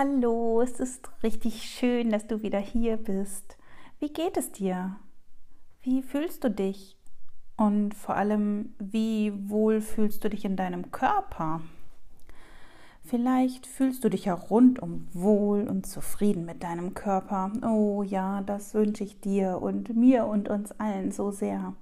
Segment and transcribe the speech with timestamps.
[0.00, 3.58] Hallo, es ist richtig schön, dass du wieder hier bist.
[3.98, 4.94] Wie geht es dir?
[5.82, 6.96] Wie fühlst du dich?
[7.56, 11.62] Und vor allem, wie wohl fühlst du dich in deinem Körper?
[13.02, 17.50] Vielleicht fühlst du dich ja rundum wohl und zufrieden mit deinem Körper.
[17.66, 21.74] Oh ja, das wünsche ich dir und mir und uns allen so sehr.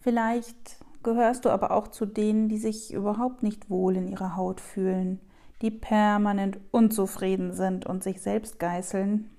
[0.00, 4.60] Vielleicht gehörst du aber auch zu denen, die sich überhaupt nicht wohl in ihrer Haut
[4.60, 5.20] fühlen,
[5.62, 9.30] die permanent unzufrieden sind und sich selbst geißeln.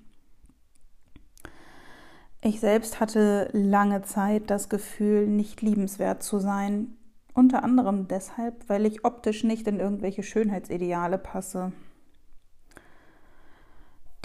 [2.41, 6.95] Ich selbst hatte lange Zeit das Gefühl, nicht liebenswert zu sein,
[7.33, 11.71] unter anderem deshalb, weil ich optisch nicht in irgendwelche Schönheitsideale passe.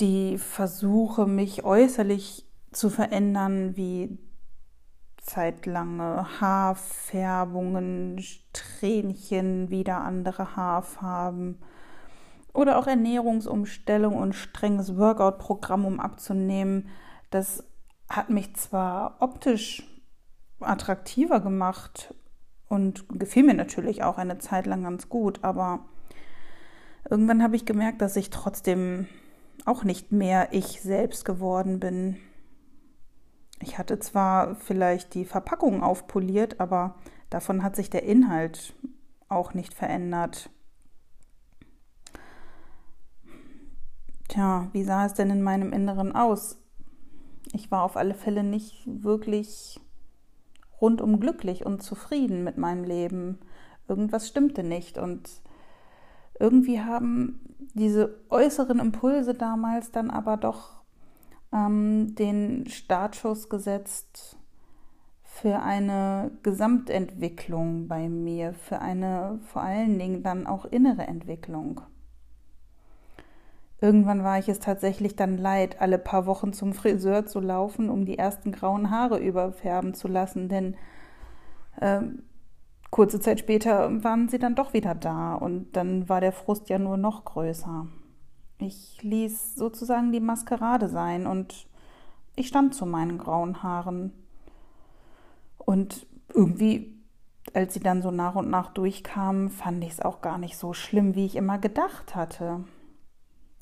[0.01, 4.19] Die Versuche, mich äußerlich zu verändern, wie
[5.19, 11.59] zeitlange Haarfärbungen, Strähnchen, wieder andere Haarfarben
[12.53, 16.89] oder auch Ernährungsumstellung und strenges Workout-Programm, um abzunehmen.
[17.31, 17.65] Das
[18.09, 19.83] hat mich zwar optisch
[20.61, 22.15] attraktiver gemacht
[22.69, 25.81] und gefiel mir natürlich auch eine Zeit lang ganz gut, aber
[27.11, 29.09] irgendwann habe ich gemerkt, dass ich trotzdem
[29.65, 32.17] auch nicht mehr ich selbst geworden bin.
[33.61, 36.97] Ich hatte zwar vielleicht die Verpackung aufpoliert, aber
[37.31, 38.75] davon hat sich der Inhalt
[39.29, 40.51] auch nicht verändert.
[44.33, 46.57] Tja, wie sah es denn in meinem Inneren aus?
[47.53, 49.79] Ich war auf alle Fälle nicht wirklich
[50.81, 53.41] rundum glücklich und zufrieden mit meinem Leben.
[53.89, 55.29] Irgendwas stimmte nicht und
[56.41, 57.41] irgendwie haben
[57.75, 60.81] diese äußeren Impulse damals dann aber doch
[61.53, 64.39] ähm, den Startschuss gesetzt
[65.25, 71.83] für eine Gesamtentwicklung bei mir, für eine vor allen Dingen dann auch innere Entwicklung.
[73.83, 78.07] Irgendwann war ich es tatsächlich dann leid, alle paar Wochen zum Friseur zu laufen, um
[78.07, 80.77] die ersten grauen Haare überfärben zu lassen, denn
[81.81, 82.03] äh,
[82.93, 86.79] kurze Zeit später waren sie dann doch wieder da und dann war der Frust ja
[86.79, 87.89] nur noch größer.
[88.59, 91.67] Ich ließ sozusagen die Maskerade sein und
[92.37, 94.13] ich stand zu meinen grauen Haaren.
[95.59, 96.95] Und irgendwie,
[97.53, 100.73] als sie dann so nach und nach durchkamen, fand ich es auch gar nicht so
[100.73, 102.63] schlimm, wie ich immer gedacht hatte.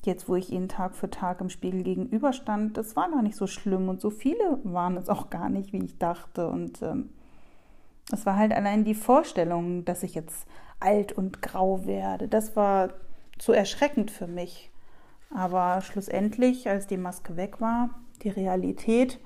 [0.03, 3.45] Jetzt, wo ich ihnen Tag für Tag im Spiegel gegenüberstand, das war gar nicht so
[3.45, 6.47] schlimm und so viele waren es auch gar nicht, wie ich dachte.
[6.47, 7.09] Und ähm,
[8.11, 10.47] es war halt allein die Vorstellung, dass ich jetzt
[10.79, 12.27] alt und grau werde.
[12.27, 12.89] Das war
[13.37, 14.71] zu erschreckend für mich.
[15.33, 17.91] Aber schlussendlich, als die Maske weg war,
[18.23, 19.19] die Realität,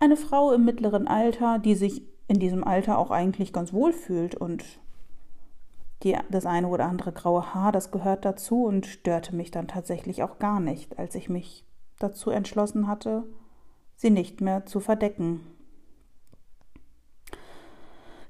[0.00, 4.34] eine Frau im mittleren Alter, die sich in diesem Alter auch eigentlich ganz wohl fühlt
[4.34, 4.64] und
[6.02, 10.22] die, das eine oder andere graue Haar, das gehört dazu und störte mich dann tatsächlich
[10.22, 11.64] auch gar nicht, als ich mich
[11.98, 13.24] dazu entschlossen hatte,
[13.96, 15.40] sie nicht mehr zu verdecken.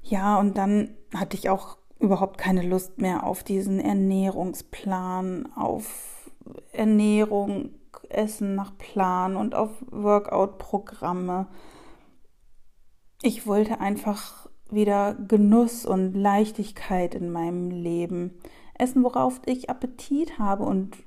[0.01, 6.31] Ja, und dann hatte ich auch überhaupt keine Lust mehr auf diesen Ernährungsplan, auf
[6.71, 7.71] Ernährung,
[8.09, 11.47] Essen nach Plan und auf Workout-Programme.
[13.21, 18.31] Ich wollte einfach wieder Genuss und Leichtigkeit in meinem Leben.
[18.73, 20.97] Essen, worauf ich Appetit habe und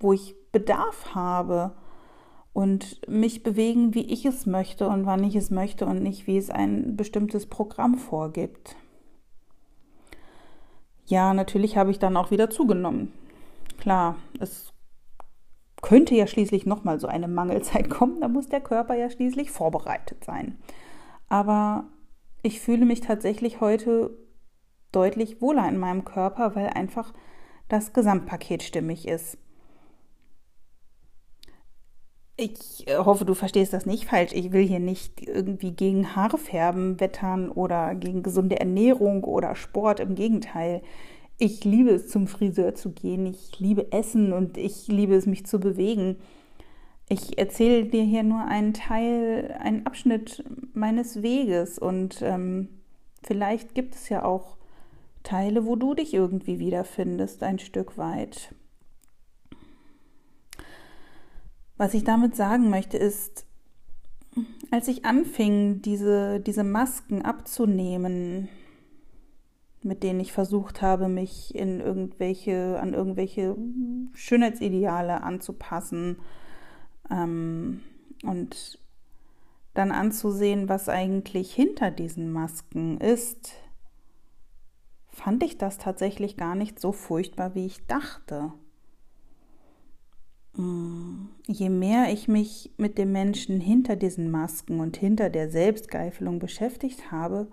[0.00, 1.72] wo ich Bedarf habe.
[2.52, 6.38] Und mich bewegen, wie ich es möchte und wann ich es möchte und nicht, wie
[6.38, 8.76] es ein bestimmtes Programm vorgibt.
[11.04, 13.12] Ja, natürlich habe ich dann auch wieder zugenommen.
[13.78, 14.72] Klar, es
[15.82, 20.24] könnte ja schließlich nochmal so eine Mangelzeit kommen, da muss der Körper ja schließlich vorbereitet
[20.24, 20.58] sein.
[21.28, 21.84] Aber
[22.46, 24.16] ich fühle mich tatsächlich heute
[24.92, 27.12] deutlich wohler in meinem Körper, weil einfach
[27.68, 29.36] das Gesamtpaket stimmig ist.
[32.36, 34.32] Ich äh, hoffe, du verstehst das nicht falsch.
[34.32, 40.00] Ich will hier nicht irgendwie gegen Haarfärben wettern oder gegen gesunde Ernährung oder Sport.
[40.00, 40.82] Im Gegenteil.
[41.38, 43.26] Ich liebe es, zum Friseur zu gehen.
[43.26, 46.16] Ich liebe Essen und ich liebe es, mich zu bewegen.
[47.08, 50.42] Ich erzähle dir hier nur einen Teil, einen Abschnitt
[50.74, 52.68] meines Weges und ähm,
[53.22, 54.56] vielleicht gibt es ja auch
[55.22, 58.54] Teile, wo du dich irgendwie wiederfindest, ein Stück weit.
[61.76, 63.46] Was ich damit sagen möchte ist,
[64.70, 68.48] als ich anfing, diese, diese Masken abzunehmen,
[69.82, 73.56] mit denen ich versucht habe, mich in irgendwelche, an irgendwelche
[74.12, 76.16] Schönheitsideale anzupassen
[77.10, 77.82] ähm,
[78.22, 78.78] und
[79.74, 83.52] dann anzusehen, was eigentlich hinter diesen Masken ist,
[85.08, 88.52] fand ich das tatsächlich gar nicht so furchtbar, wie ich dachte.
[90.54, 96.38] mm, je mehr ich mich mit dem Menschen hinter diesen Masken und hinter der Selbstgeifelung
[96.38, 97.48] beschäftigt habe,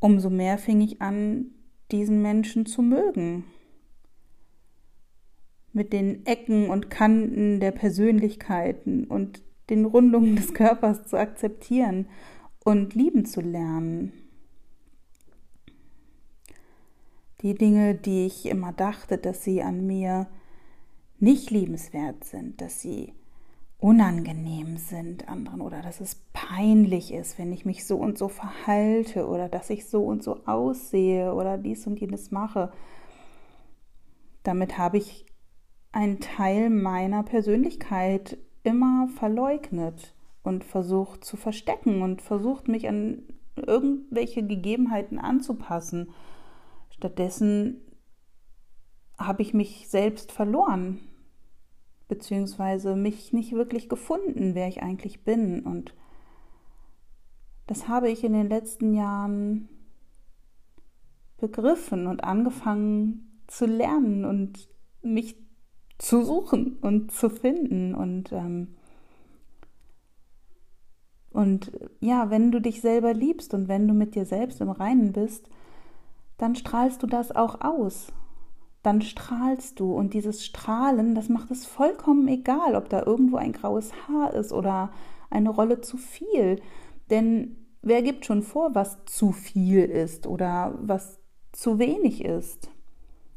[0.00, 1.52] umso mehr fing ich an,
[1.92, 3.44] diesen Menschen zu mögen.
[5.72, 12.06] Mit den Ecken und Kanten der Persönlichkeiten und den Rundungen des Körpers zu akzeptieren
[12.64, 14.12] und lieben zu lernen.
[17.40, 20.28] Die Dinge, die ich immer dachte, dass sie an mir
[21.18, 23.14] nicht liebenswert sind, dass sie
[23.78, 29.26] unangenehm sind anderen oder dass es peinlich ist, wenn ich mich so und so verhalte
[29.26, 32.72] oder dass ich so und so aussehe oder dies und jenes mache.
[34.44, 35.26] Damit habe ich
[35.92, 43.22] einen Teil meiner Persönlichkeit immer verleugnet und versucht zu verstecken und versucht mich an
[43.56, 46.10] irgendwelche Gegebenheiten anzupassen.
[46.90, 47.82] Stattdessen
[49.18, 51.00] habe ich mich selbst verloren
[52.12, 55.60] beziehungsweise mich nicht wirklich gefunden, wer ich eigentlich bin.
[55.60, 55.94] Und
[57.66, 59.70] das habe ich in den letzten Jahren
[61.38, 64.68] begriffen und angefangen zu lernen und
[65.00, 65.36] mich
[66.02, 67.94] zu suchen und zu finden.
[67.94, 68.74] Und, ähm,
[71.30, 75.12] und ja, wenn du dich selber liebst und wenn du mit dir selbst im Reinen
[75.12, 75.48] bist,
[76.38, 78.12] dann strahlst du das auch aus
[78.82, 79.94] dann strahlst du.
[79.94, 84.52] Und dieses Strahlen, das macht es vollkommen egal, ob da irgendwo ein graues Haar ist
[84.52, 84.90] oder
[85.30, 86.60] eine Rolle zu viel.
[87.10, 91.20] Denn wer gibt schon vor, was zu viel ist oder was
[91.52, 92.70] zu wenig ist?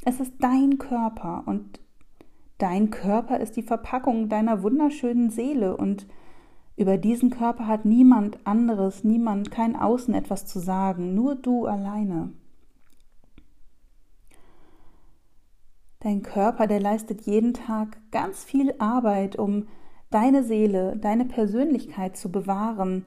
[0.04, 1.80] Es ist dein Körper und
[2.58, 6.08] dein Körper ist die Verpackung deiner wunderschönen Seele und
[6.78, 12.34] über diesen Körper hat niemand anderes, niemand, kein Außen etwas zu sagen, nur du alleine.
[16.02, 19.68] Dein Körper, der leistet jeden Tag ganz viel Arbeit, um
[20.12, 23.06] deine Seele, deine Persönlichkeit zu bewahren.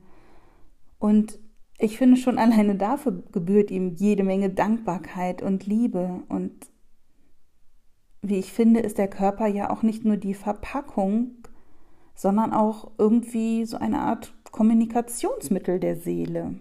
[0.99, 1.39] Und
[1.79, 6.23] ich finde schon alleine dafür gebührt ihm jede Menge Dankbarkeit und Liebe.
[6.29, 6.53] Und
[8.23, 11.31] wie ich finde, ist der Körper ja auch nicht nur die Verpackung,
[12.15, 16.57] sondern auch irgendwie so eine Art Kommunikationsmittel der Seele.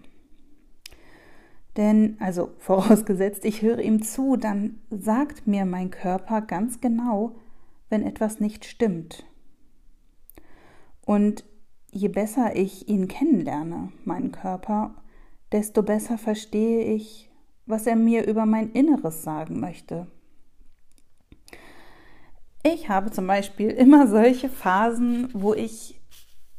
[1.76, 7.36] Denn, also vorausgesetzt, ich höre ihm zu, dann sagt mir mein Körper ganz genau,
[7.88, 9.24] wenn etwas nicht stimmt.
[11.04, 11.44] Und
[11.90, 14.94] je besser ich ihn kennenlerne, meinen Körper,
[15.52, 17.30] desto besser verstehe ich,
[17.64, 20.06] was er mir über mein Inneres sagen möchte.
[22.62, 26.00] Ich habe zum Beispiel immer solche Phasen, wo ich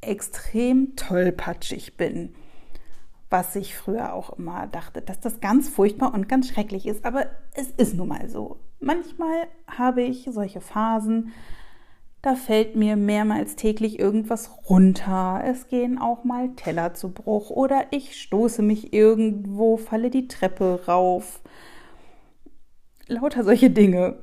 [0.01, 2.33] extrem tollpatschig bin
[3.29, 7.05] was ich früher auch immer dachte, dass das ganz furchtbar und ganz schrecklich ist.
[7.05, 8.59] Aber es ist nun mal so.
[8.79, 11.31] Manchmal habe ich solche Phasen,
[12.21, 15.41] da fällt mir mehrmals täglich irgendwas runter.
[15.45, 20.81] Es gehen auch mal Teller zu Bruch oder ich stoße mich irgendwo, falle die Treppe
[20.87, 21.41] rauf.
[23.07, 24.17] Lauter solche Dinge.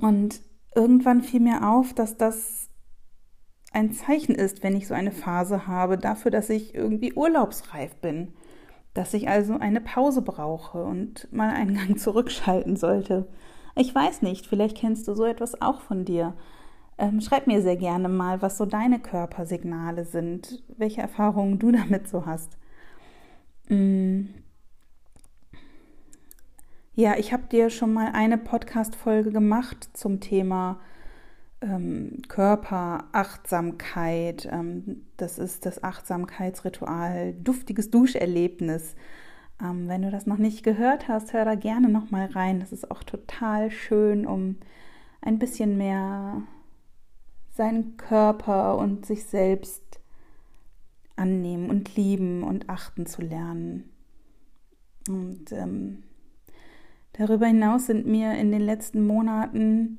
[0.00, 0.40] Und
[0.74, 2.68] irgendwann fiel mir auf, dass das
[3.72, 8.32] ein Zeichen ist, wenn ich so eine Phase habe, dafür, dass ich irgendwie urlaubsreif bin,
[8.94, 13.28] dass ich also eine Pause brauche und mal einen Gang zurückschalten sollte.
[13.76, 16.34] Ich weiß nicht, vielleicht kennst du so etwas auch von dir.
[16.96, 22.08] Ähm, schreib mir sehr gerne mal, was so deine Körpersignale sind, welche Erfahrungen du damit
[22.08, 22.58] so hast.
[23.68, 24.26] Mm.
[26.98, 30.80] Ja, ich habe dir schon mal eine Podcast-Folge gemacht zum Thema
[31.60, 34.48] ähm, Körperachtsamkeit.
[34.50, 38.96] Ähm, das ist das Achtsamkeitsritual, duftiges Duscherlebnis.
[39.62, 42.58] Ähm, wenn du das noch nicht gehört hast, hör da gerne noch mal rein.
[42.58, 44.56] Das ist auch total schön, um
[45.20, 46.42] ein bisschen mehr
[47.52, 50.00] seinen Körper und sich selbst
[51.14, 53.88] annehmen und lieben und achten zu lernen.
[55.08, 56.02] Und ähm,
[57.18, 59.98] darüber hinaus sind mir in den letzten Monaten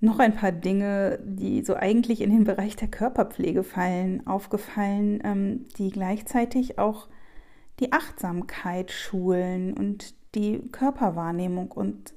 [0.00, 5.66] noch ein paar Dinge, die so eigentlich in den Bereich der Körperpflege fallen, aufgefallen, ähm,
[5.76, 7.08] die gleichzeitig auch
[7.80, 12.14] die Achtsamkeit schulen und die Körperwahrnehmung und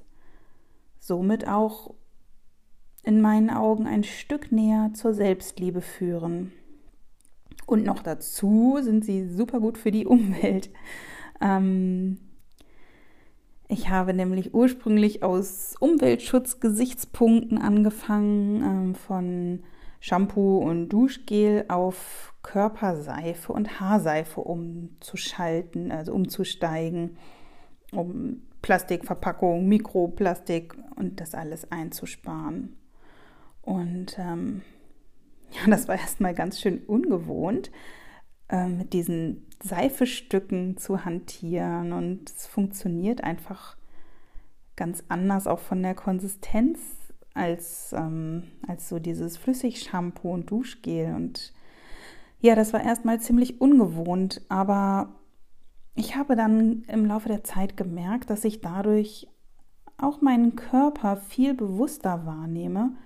[0.98, 1.94] somit auch
[3.02, 6.52] in meinen Augen ein Stück näher zur Selbstliebe führen.
[7.66, 10.70] Und noch dazu sind sie super gut für die Umwelt.
[11.40, 12.18] Ähm,
[13.72, 19.62] ich habe nämlich ursprünglich aus Umweltschutzgesichtspunkten angefangen, ähm, von
[19.98, 27.16] Shampoo und Duschgel auf Körperseife und Haarseife umzuschalten, also umzusteigen,
[27.92, 32.76] um Plastikverpackung, Mikroplastik und das alles einzusparen.
[33.62, 34.62] Und ähm,
[35.50, 37.70] ja, das war erstmal ganz schön ungewohnt,
[38.48, 41.92] äh, mit diesen Seifestücken zu hantieren.
[41.92, 43.76] Und es funktioniert einfach
[44.76, 46.78] ganz anders, auch von der Konsistenz,
[47.34, 51.14] als, ähm, als so dieses Flüssigshampoo und Duschgel.
[51.14, 51.52] Und
[52.40, 55.14] ja, das war erstmal ziemlich ungewohnt, aber
[55.94, 59.28] ich habe dann im Laufe der Zeit gemerkt, dass ich dadurch
[59.98, 62.96] auch meinen Körper viel bewusster wahrnehme,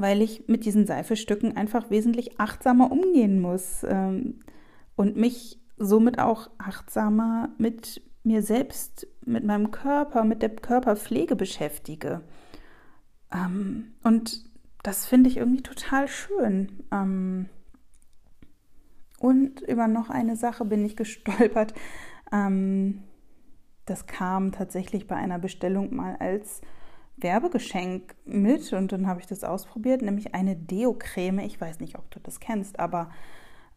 [0.00, 4.40] weil ich mit diesen Seifestücken einfach wesentlich achtsamer umgehen muss ähm,
[4.96, 12.22] und mich somit auch achtsamer mit mir selbst, mit meinem Körper, mit der Körperpflege beschäftige.
[13.32, 14.44] Ähm, und
[14.82, 16.84] das finde ich irgendwie total schön.
[16.92, 17.48] Ähm,
[19.18, 21.74] und über noch eine Sache bin ich gestolpert.
[22.32, 23.02] Ähm,
[23.86, 26.60] das kam tatsächlich bei einer Bestellung mal als
[27.22, 31.40] Werbegeschenk mit und dann habe ich das ausprobiert, nämlich eine Deo-Creme.
[31.40, 33.10] Ich weiß nicht, ob du das kennst, aber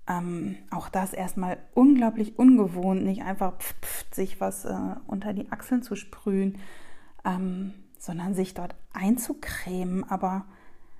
[0.07, 5.51] ähm, auch das erstmal unglaublich ungewohnt, nicht einfach pf, pf, sich was äh, unter die
[5.51, 6.57] Achseln zu sprühen,
[7.25, 10.03] ähm, sondern sich dort einzucremen.
[10.09, 10.45] Aber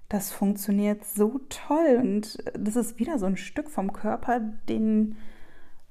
[0.08, 5.18] das funktioniert so toll und das ist wieder so ein Stück vom Körper, den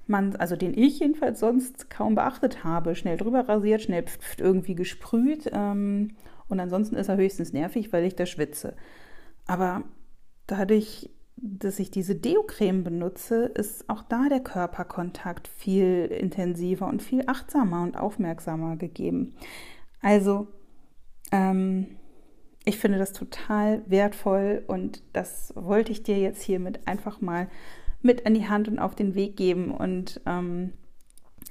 [0.07, 2.95] man, also den ich jedenfalls sonst kaum beachtet habe.
[2.95, 4.05] Schnell drüber rasiert, schnell
[4.39, 6.17] irgendwie gesprüht ähm,
[6.49, 8.75] und ansonsten ist er höchstens nervig, weil ich da schwitze.
[9.47, 9.83] Aber
[10.47, 17.25] dadurch, dass ich diese Deo-Creme benutze, ist auch da der Körperkontakt viel intensiver und viel
[17.27, 19.35] achtsamer und aufmerksamer gegeben.
[20.01, 20.49] Also,
[21.33, 21.87] ähm,
[22.65, 27.49] ich finde das total wertvoll und das wollte ich dir jetzt hiermit einfach mal
[28.03, 29.73] mit an die Hand und auf den Weg geben.
[29.73, 30.73] Und ähm,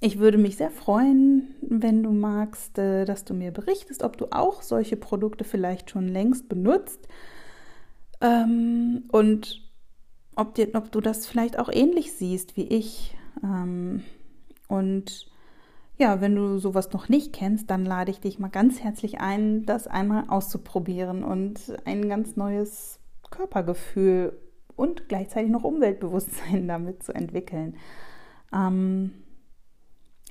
[0.03, 4.25] ich würde mich sehr freuen, wenn du magst, äh, dass du mir berichtest, ob du
[4.31, 7.07] auch solche Produkte vielleicht schon längst benutzt
[8.19, 9.61] ähm, und
[10.35, 13.15] ob, dir, ob du das vielleicht auch ähnlich siehst wie ich.
[13.43, 14.03] Ähm,
[14.67, 15.27] und
[15.99, 19.67] ja, wenn du sowas noch nicht kennst, dann lade ich dich mal ganz herzlich ein,
[19.67, 24.35] das einmal auszuprobieren und ein ganz neues Körpergefühl
[24.75, 27.77] und gleichzeitig noch Umweltbewusstsein damit zu entwickeln.
[28.51, 29.11] Ähm,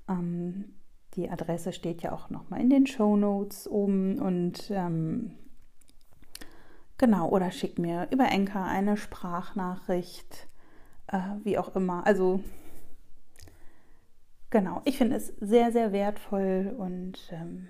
[0.08, 0.64] Ähm,
[1.16, 5.32] die Adresse steht ja auch nochmal in den Show Notes oben und ähm,
[6.98, 10.48] genau, oder schick mir über Enker eine Sprachnachricht,
[11.08, 12.08] äh, wie auch immer.
[12.08, 12.40] Also
[14.50, 17.68] genau, ich finde es sehr, sehr wertvoll und ähm,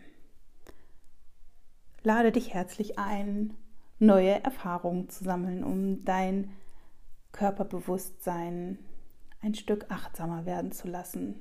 [2.04, 3.56] lade dich herzlich ein,
[4.00, 6.52] neue Erfahrungen zu sammeln, um dein
[7.32, 8.78] Körperbewusstsein
[9.42, 11.36] ein Stück achtsamer werden zu lassen.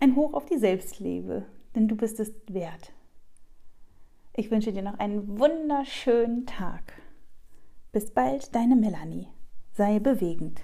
[0.00, 1.44] Ein Hoch auf die Selbstliebe,
[1.74, 2.92] denn du bist es wert.
[4.34, 6.92] Ich wünsche dir noch einen wunderschönen Tag.
[7.90, 9.28] Bis bald, deine Melanie.
[9.72, 10.62] Sei bewegend.